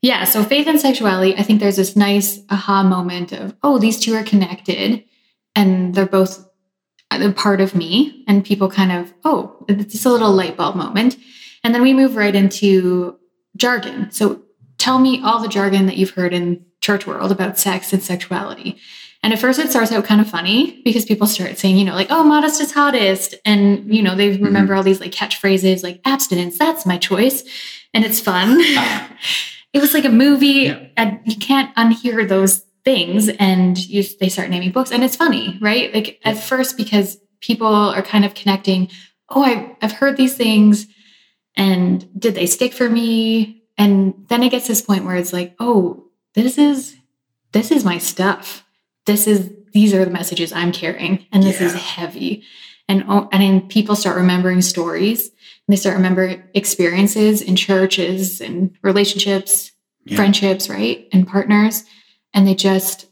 [0.00, 0.22] Yeah.
[0.22, 4.14] So faith and sexuality, I think there's this nice aha moment of, oh, these two
[4.14, 5.02] are connected
[5.56, 6.48] and they're both
[7.10, 8.22] a part of me.
[8.28, 11.16] And people kind of, oh, it's just a little light bulb moment.
[11.64, 13.16] And then we move right into
[13.56, 14.12] jargon.
[14.12, 14.42] So
[14.78, 18.78] tell me all the jargon that you've heard in church world about sex and sexuality.
[19.22, 21.94] And at first it starts out kind of funny because people start saying, you know,
[21.94, 23.34] like, oh, modest is hottest.
[23.44, 24.44] And, you know, they mm-hmm.
[24.44, 27.42] remember all these like catchphrases like abstinence, that's my choice.
[27.92, 28.58] And it's fun.
[29.72, 30.46] it was like a movie.
[30.46, 30.86] Yeah.
[30.96, 33.28] And you can't unhear those things.
[33.28, 34.92] And you, they start naming books.
[34.92, 35.92] And it's funny, right?
[35.92, 38.90] Like at first, because people are kind of connecting,
[39.30, 40.86] oh, I, I've heard these things.
[41.56, 43.64] And did they stick for me?
[43.76, 46.05] And then it gets this point where it's like, oh,
[46.42, 46.96] this is
[47.52, 48.64] this is my stuff.
[49.06, 52.42] This is these are the messages I'm carrying, and this is heavy.
[52.88, 58.40] And oh, and then people start remembering stories, and they start remembering experiences in churches
[58.40, 59.72] and relationships,
[60.04, 60.16] Yeah.
[60.16, 61.84] friendships, right, and partners,
[62.32, 63.06] and they just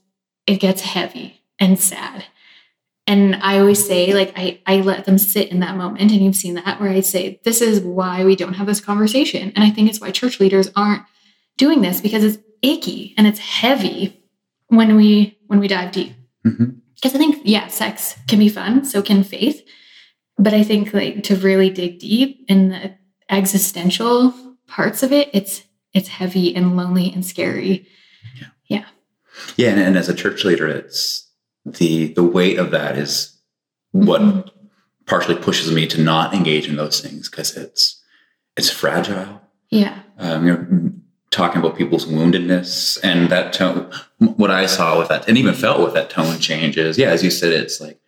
[0.46, 2.24] it gets heavy and sad.
[3.06, 6.00] And I always say, like, I, I let them sit in that moment.
[6.00, 9.52] And you've seen that where I say, this is why we don't have this conversation.
[9.54, 11.02] And I think it's why church leaders aren't
[11.58, 14.20] doing this because it's icky and it's heavy
[14.68, 16.12] when we when we dive deep.
[16.46, 16.80] Mhm.
[16.94, 19.62] Because I think, yeah, sex can be fun, so can faith.
[20.38, 22.94] But I think like to really dig deep in the
[23.28, 24.32] existential
[24.66, 27.86] parts of it, it's it's heavy and lonely and scary.
[28.68, 28.84] Yeah,
[29.56, 29.70] Yeah.
[29.70, 31.28] and, and as a church leader, it's
[31.64, 33.36] the the weight of that is
[33.92, 34.50] what Mhm.
[35.06, 38.00] partially pushes me to not engage in those things because it's
[38.56, 39.40] it's fragile.
[39.70, 39.98] Yeah.
[40.18, 40.66] Um, you're
[41.34, 43.90] talking about people's woundedness and that tone.
[44.18, 46.96] What I saw with that, and even felt with that tone changes.
[46.96, 48.00] yeah, as you said, it's like,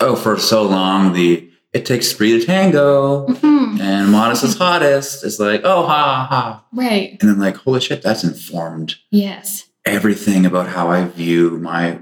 [0.00, 3.78] oh, for so long the it takes three to tango, Mhm.
[3.80, 5.22] and modest is hottest.
[5.24, 7.18] It's like, oh, ha ha, Right.
[7.20, 9.64] and then like, holy shit, that's informed Yes.
[9.84, 11.98] everything about how I view my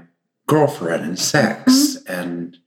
[0.47, 2.57] girlfriend and sex and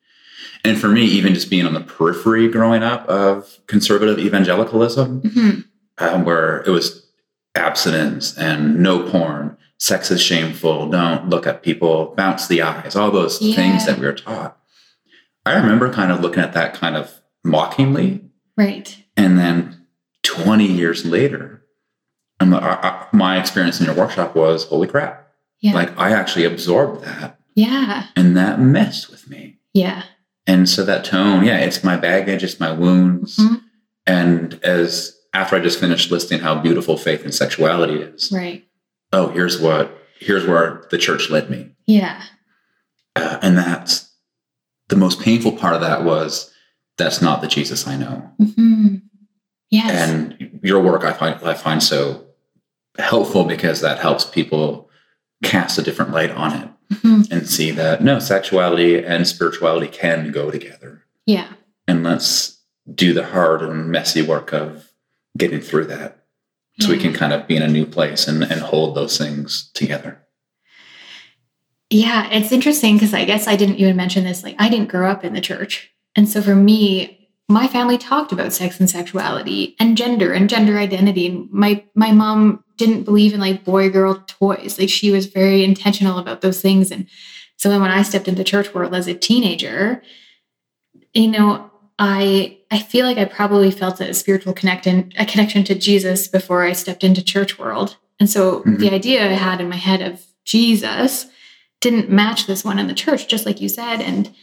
[0.64, 5.64] and for me even just being on the periphery growing up of conservative evangelicalism Mhm.
[5.98, 7.05] um, where it was
[7.59, 13.11] abstinence and no porn sex is shameful don't look at people bounce the eyes all
[13.11, 13.57] those Yeah.
[13.57, 14.57] things that we were taught
[15.47, 18.25] i remember kind of looking at that kind of mockingly
[18.57, 18.97] Right.
[19.16, 19.85] and then
[20.23, 21.62] 20 years later
[22.40, 25.29] and I- I- my experience in your workshop was holy crap
[25.61, 25.75] Yeah.
[25.75, 28.07] like I actually absorbed that yeah.
[28.16, 29.59] and that messed with me.
[29.75, 30.03] Yeah.
[30.47, 33.37] And so that tone, yeah, it's my baggage, it's my wounds.
[33.38, 33.61] Mhm.
[34.07, 38.66] And as after I just finished listing how beautiful faith and sexuality is, Right.
[39.12, 41.70] oh, here's what, here's where the church led me.
[41.86, 42.22] Yeah.
[43.16, 44.10] Uh, and that's
[44.88, 46.52] the most painful part of that was
[46.96, 48.30] that's not the Jesus I know.
[48.38, 48.96] hmm
[49.70, 50.08] Yes.
[50.10, 52.24] And your work I find I find so
[52.98, 54.88] helpful because that helps people
[55.44, 57.30] cast a different light on it Mhm.
[57.30, 61.48] and see that no sexuality and spirituality can go together Yeah.
[61.86, 62.60] and let's
[62.92, 64.88] do the hard and messy work of
[65.36, 66.24] getting through that
[66.80, 67.16] so we can mm.
[67.16, 70.24] kind of be in a new place and, and hold those things together
[71.90, 74.42] Yeah, it's interesting because I guess I didn't even mention this.
[74.42, 75.90] Like, I didn't grow up in the church.
[76.14, 80.78] And so for me, my family talked about sex and sexuality and gender and gender
[80.78, 81.26] identity.
[81.28, 84.78] And my my mom didn't believe in like boy girl toys.
[84.78, 86.90] Like she was very intentional about those things.
[86.90, 87.08] And
[87.56, 90.02] so then when I stepped into church world as a teenager,
[91.14, 95.74] you know, I I feel like I probably felt a spiritual connection a connection to
[95.74, 97.96] Jesus before I stepped into church world.
[98.20, 98.76] And so mm-hmm.
[98.76, 101.26] the idea I had in my head of Jesus
[101.80, 104.00] didn't match this one in the church, just like you said.
[104.00, 104.34] And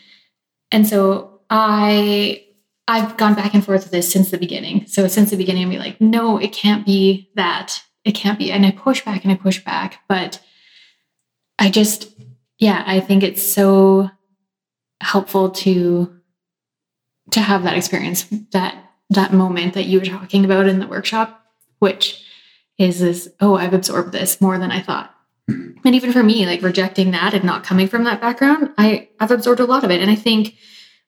[0.72, 2.46] and so I
[2.88, 4.86] I've gone back and forth with this since the beginning.
[4.88, 7.82] So since the beginning, I'm like, no, it can't be that.
[8.04, 8.52] It can't be.
[8.52, 10.02] And I push back and I push back.
[10.08, 10.40] But
[11.58, 12.12] I just,
[12.60, 14.12] yeah, I think it's so
[15.02, 16.15] helpful to
[17.36, 18.76] to have that experience, that
[19.12, 21.46] that moment that you were talking about in the workshop,
[21.80, 22.24] which
[22.78, 25.14] is this, oh, I've absorbed this more than I thought.
[25.48, 29.30] And even for me, like rejecting that and not coming from that background, I, I've
[29.30, 30.02] absorbed a lot of it.
[30.02, 30.56] And I think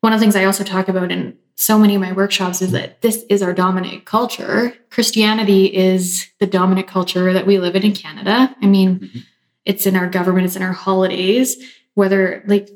[0.02, 2.72] one of the things I also talk about in so many of my workshops is
[2.74, 4.76] that this is our dominant culture.
[4.92, 8.56] Christianity is the dominant culture that we live in in Canada.
[8.62, 9.20] I mean, mm-hmm.
[9.66, 11.58] it's in our government, it's in our holidays,
[11.96, 12.70] whether like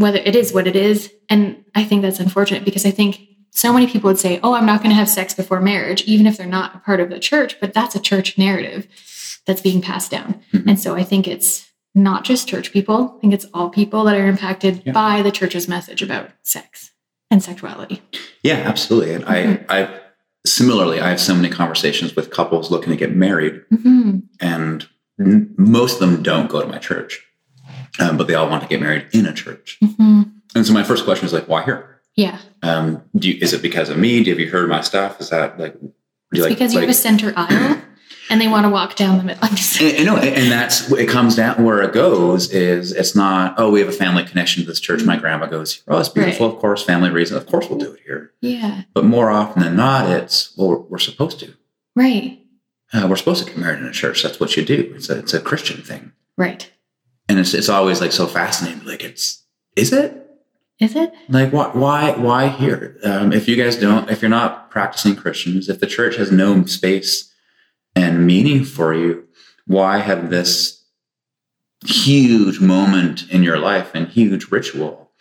[0.00, 1.12] whether it is what it is.
[1.28, 4.66] And I think that's unfortunate because I think so many people would say, "Oh, I'm
[4.66, 7.18] not going to have sex before marriage," even if they're not a part of the
[7.18, 8.86] church, but that's a church narrative
[9.46, 10.40] that's being passed down.
[10.52, 10.68] Mm-hmm.
[10.68, 13.14] And so I think it's not just church people.
[13.16, 14.92] I think it's all people that are impacted yeah.
[14.92, 16.92] by the church's message about sex
[17.30, 18.00] and sexuality.
[18.42, 19.14] Yeah, absolutely.
[19.14, 19.64] And mm-hmm.
[19.70, 20.00] I, I
[20.46, 24.20] similarly, I have so many conversations with couples looking to get married, mm-hmm.
[24.40, 24.88] and
[25.58, 27.26] most of them don't go to my church,
[28.00, 29.78] um, but they all want to get married in a church.
[29.82, 30.22] Mm-hmm.
[30.54, 32.00] And so my first question is like, why here?
[32.16, 32.38] Yeah.
[32.62, 34.22] Um, do you, is it because of me?
[34.22, 35.20] Do, you, have you heard my stuff?
[35.20, 35.76] Is that like?
[36.32, 37.80] It's like, because you like, have a center aisle
[38.30, 39.44] and they want to walk down the middle.
[39.44, 43.80] And, and, and that's it comes down where it goes is it's not oh we
[43.80, 45.02] have a family connection to this church.
[45.02, 46.54] My grandma goes oh it's beautiful right.
[46.54, 48.32] of course family reason of course we'll do it here.
[48.40, 48.82] Yeah.
[48.94, 51.54] But more often than not, it's well we're, we're supposed to.
[51.96, 52.38] Right.
[52.92, 54.22] Uh, we're supposed to get married in a church.
[54.22, 54.92] That's what you do.
[54.94, 56.12] It's a it's a Christian thing.
[56.36, 56.70] Right.
[57.30, 58.84] And it's it's always like so fascinating.
[58.84, 59.44] Like it's
[59.76, 60.20] is it
[60.80, 61.12] is it?
[61.28, 62.98] Like why why why here?
[63.04, 66.64] Um, if you guys don't, if you're not practicing Christians, if the church has no
[66.64, 67.32] space
[67.94, 69.28] and meaning for you,
[69.68, 70.82] why have this
[71.86, 75.12] huge moment in your life and huge ritual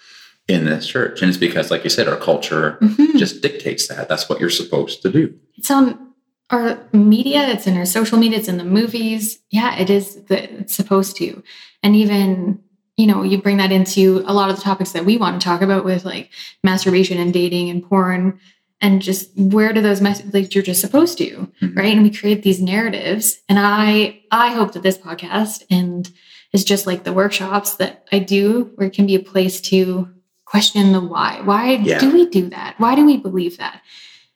[0.48, 1.22] in this church?
[1.22, 3.20] And it's because, like you said, our culture mm-hmm.
[3.20, 4.10] just dictates that.
[4.10, 5.36] That's what you're supposed to do.
[5.58, 6.14] It's on
[6.50, 9.38] our media, it's in our social media, it's in the movies.
[9.52, 11.44] Yeah, it is that it's supposed to.
[11.84, 12.62] And even
[13.00, 15.46] you know, you bring that into a lot of the topics that we want to
[15.46, 16.30] talk about with like
[16.66, 18.38] masturbation and dating and porn
[18.82, 21.30] and just where do those messages like you're just supposed to
[21.62, 21.78] mm-hmm.
[21.78, 21.94] right?
[21.94, 23.40] And we create these narratives.
[23.48, 26.12] And i i hope that this podcast and
[26.52, 30.10] is just like the workshops that i do where it can be a place to
[30.44, 31.40] question the why.
[31.42, 32.00] Why yeah.
[32.00, 32.76] do we do that?
[32.80, 33.82] Why do we believe that?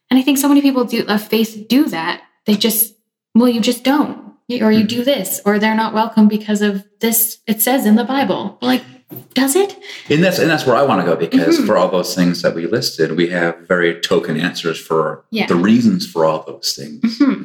[0.10, 2.24] And i think so many people do of faith do that.
[2.46, 2.96] They just
[3.36, 4.23] well you just don't
[4.62, 8.04] or you do this or they're not welcome because of this it says in the
[8.04, 8.84] bible like
[9.34, 9.78] does it?
[10.10, 11.66] And that's and that's where I want to go because mm-hmm.
[11.66, 15.48] for all those things that we listed, we have very token answers for yeah.
[15.48, 17.20] the reasons for all those things.
[17.20, 17.44] Mm-hmm.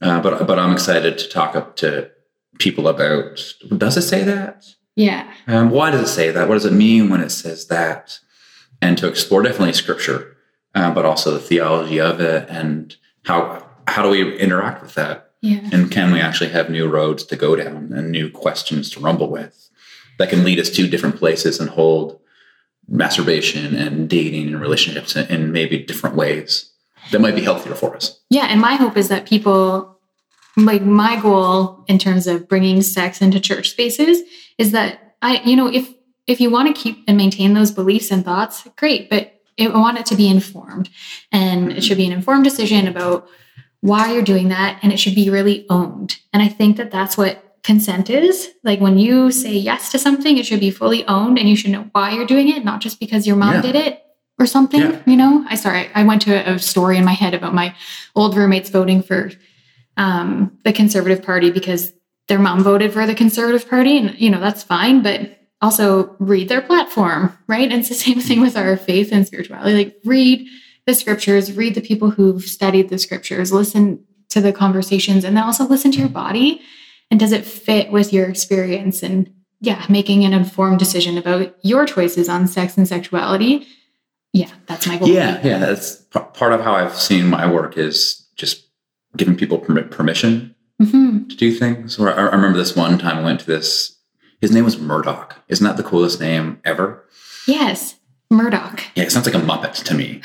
[0.00, 2.10] Uh, but but I'm excited to talk up to
[2.58, 3.42] people about.
[3.76, 4.64] Does it say that?
[4.96, 5.32] Yeah.
[5.46, 6.48] Um, why does it say that?
[6.48, 8.18] What does it mean when it says that?
[8.80, 10.36] And to explore definitely scripture,
[10.74, 15.31] uh, but also the theology of it and how how do we interact with that?
[15.42, 15.68] Yeah.
[15.72, 19.28] And can we actually have new roads to go down and new questions to rumble
[19.28, 19.70] with?
[20.18, 22.18] that can lead us to different places and hold
[22.88, 26.70] masturbation and dating and relationships in maybe different ways
[27.10, 28.20] that might be healthier for us.
[28.30, 29.98] Yeah, and my hope is that people
[30.56, 34.22] like my goal in terms of bringing sex into church spaces
[34.58, 35.92] is that I you know if
[36.26, 39.98] if you want to keep and maintain those beliefs and thoughts great but I want
[39.98, 40.90] it to be informed
[41.30, 43.26] and it should be an informed decision about
[43.82, 47.16] why you're doing that and it should be really owned and I think that that's
[47.18, 48.50] what consent is.
[48.64, 51.70] Like when you say yes to something, it should be fully owned and you should
[51.70, 53.62] know why you're doing it, not just because your mom yeah.
[53.62, 54.02] did it
[54.38, 55.02] or something, yeah.
[55.06, 55.44] you know?
[55.48, 57.74] I sorry, I went to a story in my head about my
[58.16, 59.30] old roommates voting for
[59.96, 61.92] um, the conservative party because
[62.28, 66.48] their mom voted for the conservative party and you know, that's fine, but also read
[66.48, 67.70] their platform, right?
[67.70, 69.74] And it's the same thing with our faith and spirituality.
[69.74, 70.48] Like read
[70.86, 75.44] the scriptures, read the people who've studied the scriptures, listen to the conversations, and then
[75.44, 76.60] also listen to your body.
[77.10, 81.86] And does it fit with your experience and yeah making an informed decision about your
[81.86, 83.66] choices on sex and sexuality?
[84.32, 85.08] Yeah that's my goal.
[85.08, 88.66] Yeah yeah that's p- part of how i've seen my work is just
[89.16, 91.28] giving people permit permission mm-hmm.
[91.28, 91.98] to do things.
[91.98, 93.98] Or I, I remember this one time i went to this
[94.40, 95.36] his name was murdoch.
[95.46, 97.06] Isn't that the coolest name ever?
[97.46, 97.96] Yes
[98.32, 98.82] Murdoch.
[98.96, 100.20] Yeah, it sounds like a Muppet to me.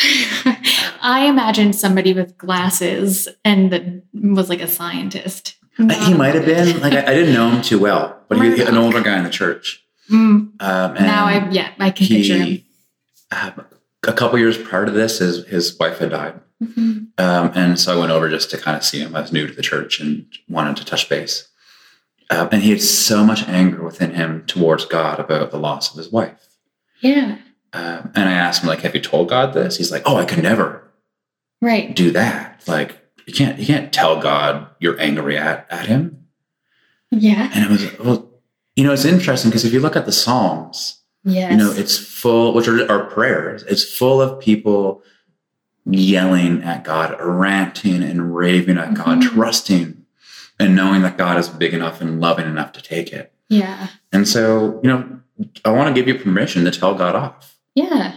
[1.02, 5.56] I imagined somebody with glasses and that was like a scientist.
[5.80, 8.50] Uh, he might have been like I, I didn't know him too well, but he
[8.50, 9.84] was an older guy in the church.
[10.10, 10.16] Mm,
[10.60, 12.46] Um, and now I yeah, I can picture him.
[12.48, 12.66] he,
[13.32, 13.66] um,
[14.08, 17.08] a couple years prior to this, his his wife had died, Mhm.
[17.20, 19.16] um, and so I went over just to kind of see him.
[19.16, 21.48] I was new to the church and wanted to touch base.
[22.32, 25.98] Um, and he had so much anger within him towards God about the loss of
[25.98, 26.48] his wife.
[27.02, 27.38] Yeah.
[27.74, 30.26] Um, and I asked him, like, "Have you told God this?" He's like, "Oh, I
[30.26, 30.84] could never
[31.62, 31.96] Right.
[31.96, 32.64] do that.
[32.68, 36.26] Like, you can't you can't tell God you're angry at at him."
[37.12, 37.50] Yeah.
[37.54, 38.30] And it was well,
[38.76, 41.52] you know, it's interesting because if you look at the Psalms, Yes.
[41.52, 43.64] you know, it's full, which are our prayers.
[43.64, 45.02] It's full of people
[45.86, 49.30] yelling at God, ranting and raving at God, Mhm.
[49.34, 50.04] trusting
[50.60, 53.32] and knowing that God is big enough and loving enough to take it.
[53.50, 53.88] yeah.
[54.12, 55.06] And so, you know,
[55.64, 57.56] I want to give you permission to tell God off.
[57.78, 58.16] Yeah.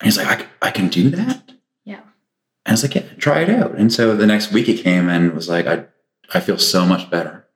[0.00, 1.52] And he's like, I, I can do that.
[1.84, 2.00] Yeah.
[2.64, 3.74] And I was like, yeah, try it out.
[3.76, 5.84] And so the next week he came and was like, I,
[6.32, 7.46] I feel so much better.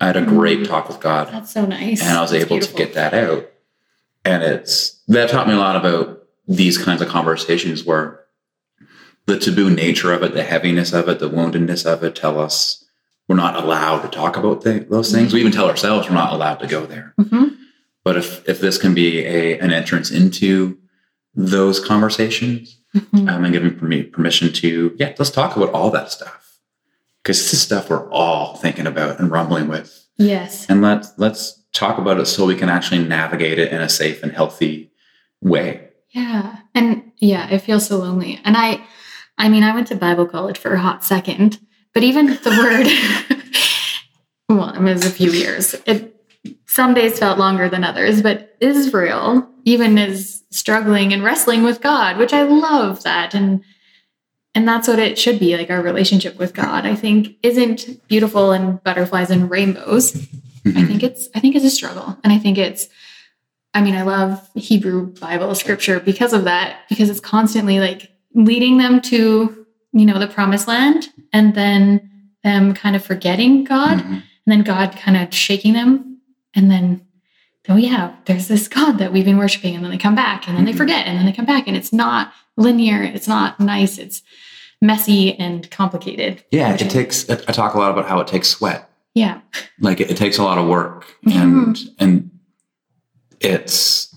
[0.00, 0.68] I had a great Mhm.
[0.68, 2.00] talk with God That's so nice.
[2.02, 2.78] and I was That's able beautiful.
[2.78, 3.50] to get that out.
[4.24, 8.20] And it's that taught me a lot about these kinds of conversations where
[9.26, 12.84] the taboo nature of it, the heaviness of it, the woundedness of it tell us
[13.28, 15.32] we're not allowed to talk about th- those things.
[15.32, 17.14] We even tell ourselves we're not allowed to go there.
[17.20, 17.56] Mhm.
[18.04, 20.78] But if if this can be a an entrance into
[21.34, 23.26] those conversations Mhm.
[23.30, 26.58] um, and giving me permission to yeah, let's talk about all that stuff
[27.22, 30.66] because this is stuff we're all thinking about and rumbling with Yes.
[30.68, 34.22] and let's let's talk about it so we can actually navigate it in a safe
[34.22, 34.90] and healthy
[35.40, 35.88] way.
[36.10, 36.56] Yeah.
[36.74, 38.38] And yeah, it feels so lonely.
[38.44, 38.82] And I
[39.38, 41.58] I mean, I went to Bible college for a hot second,
[41.94, 42.86] but even the word
[44.58, 45.74] well, it was a few years.
[45.86, 46.14] It
[46.66, 52.16] some days felt longer than others, but Israel even is struggling and wrestling with God,
[52.18, 53.34] which I love that.
[53.34, 53.62] And
[54.54, 56.84] and that's what it should be like our relationship with God.
[56.86, 60.14] I think isn't beautiful and butterflies and rainbows.
[60.66, 62.16] I think it's I think it's a struggle.
[62.22, 62.88] And I think it's
[63.74, 68.76] I mean, I love Hebrew Bible scripture because of that, because it's constantly like leading
[68.76, 72.10] them to, you know, the promised land and then
[72.44, 74.04] them kind of forgetting God Mhm.
[74.12, 76.18] and then God kind of shaking them.
[76.54, 77.00] And then,
[77.68, 79.74] oh yeah, there's this God that we've been worshiping.
[79.74, 80.76] And then they come back and then they Mhm.
[80.78, 81.66] forget and then they come back.
[81.68, 83.02] And it's not linear.
[83.02, 83.98] It's not nice.
[83.98, 84.22] It's
[84.80, 86.42] messy and complicated.
[86.50, 87.28] Yeah, it takes.
[87.30, 88.88] I talk a lot about how it takes sweat.
[89.14, 89.40] Yeah.
[89.80, 91.38] Like it, it takes a lot of work, Mm-hmm.
[91.40, 92.30] and and
[93.40, 94.14] it's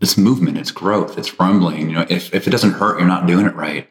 [0.00, 1.90] it's movement, it's growth, it's rumbling.
[1.90, 3.88] You know, if if it doesn't hurt, you're not doing it right.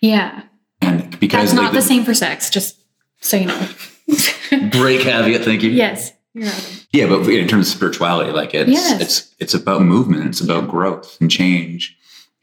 [0.00, 0.42] Yeah.
[0.80, 2.76] And because That's like not the same for sex, just
[3.20, 3.68] so you know.
[4.70, 5.70] Great caveat, thank you.
[5.70, 6.12] yes.
[6.34, 9.00] Yeah, but in terms of spirituality, like it's Yes.
[9.00, 11.96] it's it's about movement, it's about growth and change,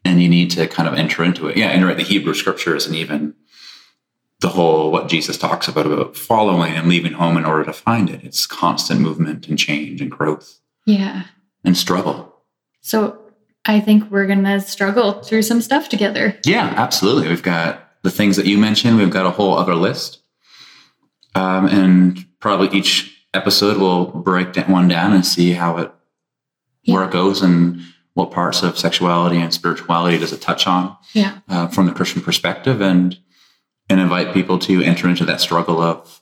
[0.04, 1.56] and you need to kind of enter into it.
[1.56, 3.34] Yeah, enter in the Hebrew scriptures and even
[4.40, 8.10] the whole what Jesus talks about about following and leaving home in order to find
[8.10, 8.22] it.
[8.24, 11.24] It's constant movement and change and growth Yeah.
[11.64, 12.34] and struggle.
[12.80, 13.18] So
[13.64, 16.38] I think we're going to struggle through some stuff together.
[16.44, 17.28] Yeah, absolutely.
[17.28, 18.96] We've got the things that you mentioned.
[18.96, 20.20] We've got a whole other list,
[21.34, 25.92] um, and probably each episode we'll break that one down and see how it
[26.86, 27.80] where it goes and
[28.14, 31.38] what parts of sexuality and spirituality does it touch on Yeah.
[31.48, 33.18] uh, from the Christian perspective, and
[33.90, 36.20] and invite people to enter into that struggle of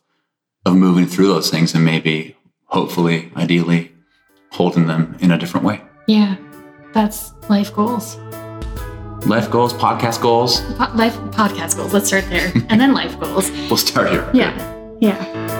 [0.64, 3.92] of moving through those things and maybe, hopefully, ideally,
[4.50, 5.80] holding them in a different way.
[6.08, 6.36] Yeah.
[6.92, 8.16] That's life goals.
[9.26, 10.60] Life goals, podcast goals.
[10.76, 11.92] Po- life podcast goals.
[11.94, 12.52] Let's start there.
[12.68, 13.50] and then life goals.
[13.70, 14.28] We'll start here.
[14.34, 14.52] Yeah.
[15.00, 15.55] Yeah.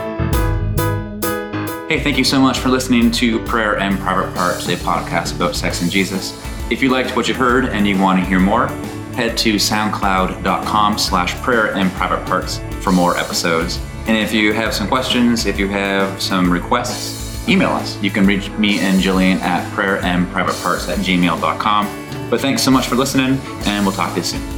[1.89, 5.55] Hey, thank you so much for listening to Prayer and Private Parts, a podcast about
[5.55, 6.37] sex and Jesus.
[6.69, 8.67] If you liked what you heard and you want to hear more,
[9.15, 13.81] head to soundcloud.com slash prayer and private parts for more episodes.
[14.09, 18.03] And if you have some questions, if you have some requests, email us.
[18.03, 22.29] You can reach me and Jillian at prayer and private parts at gmail.com.
[22.29, 24.56] But thanks so much for listening, and we'll talk to you soon.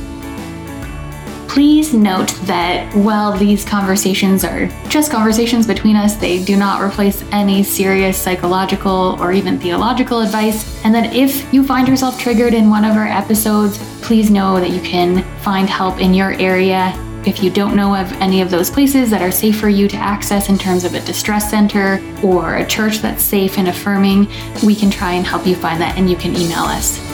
[1.59, 7.25] Please note that while these conversations are just conversations between us, they do not replace
[7.33, 10.81] any serious psychological or even theological advice.
[10.85, 14.71] And that if you find yourself triggered in one of our episodes, please know that
[14.71, 16.93] you can find help in your area.
[17.27, 19.97] If you don't know of any of those places that are safe for you to
[19.97, 24.29] access in terms of a distress center or a church that's safe and affirming,
[24.65, 27.08] we can try and help you find that and you can email us.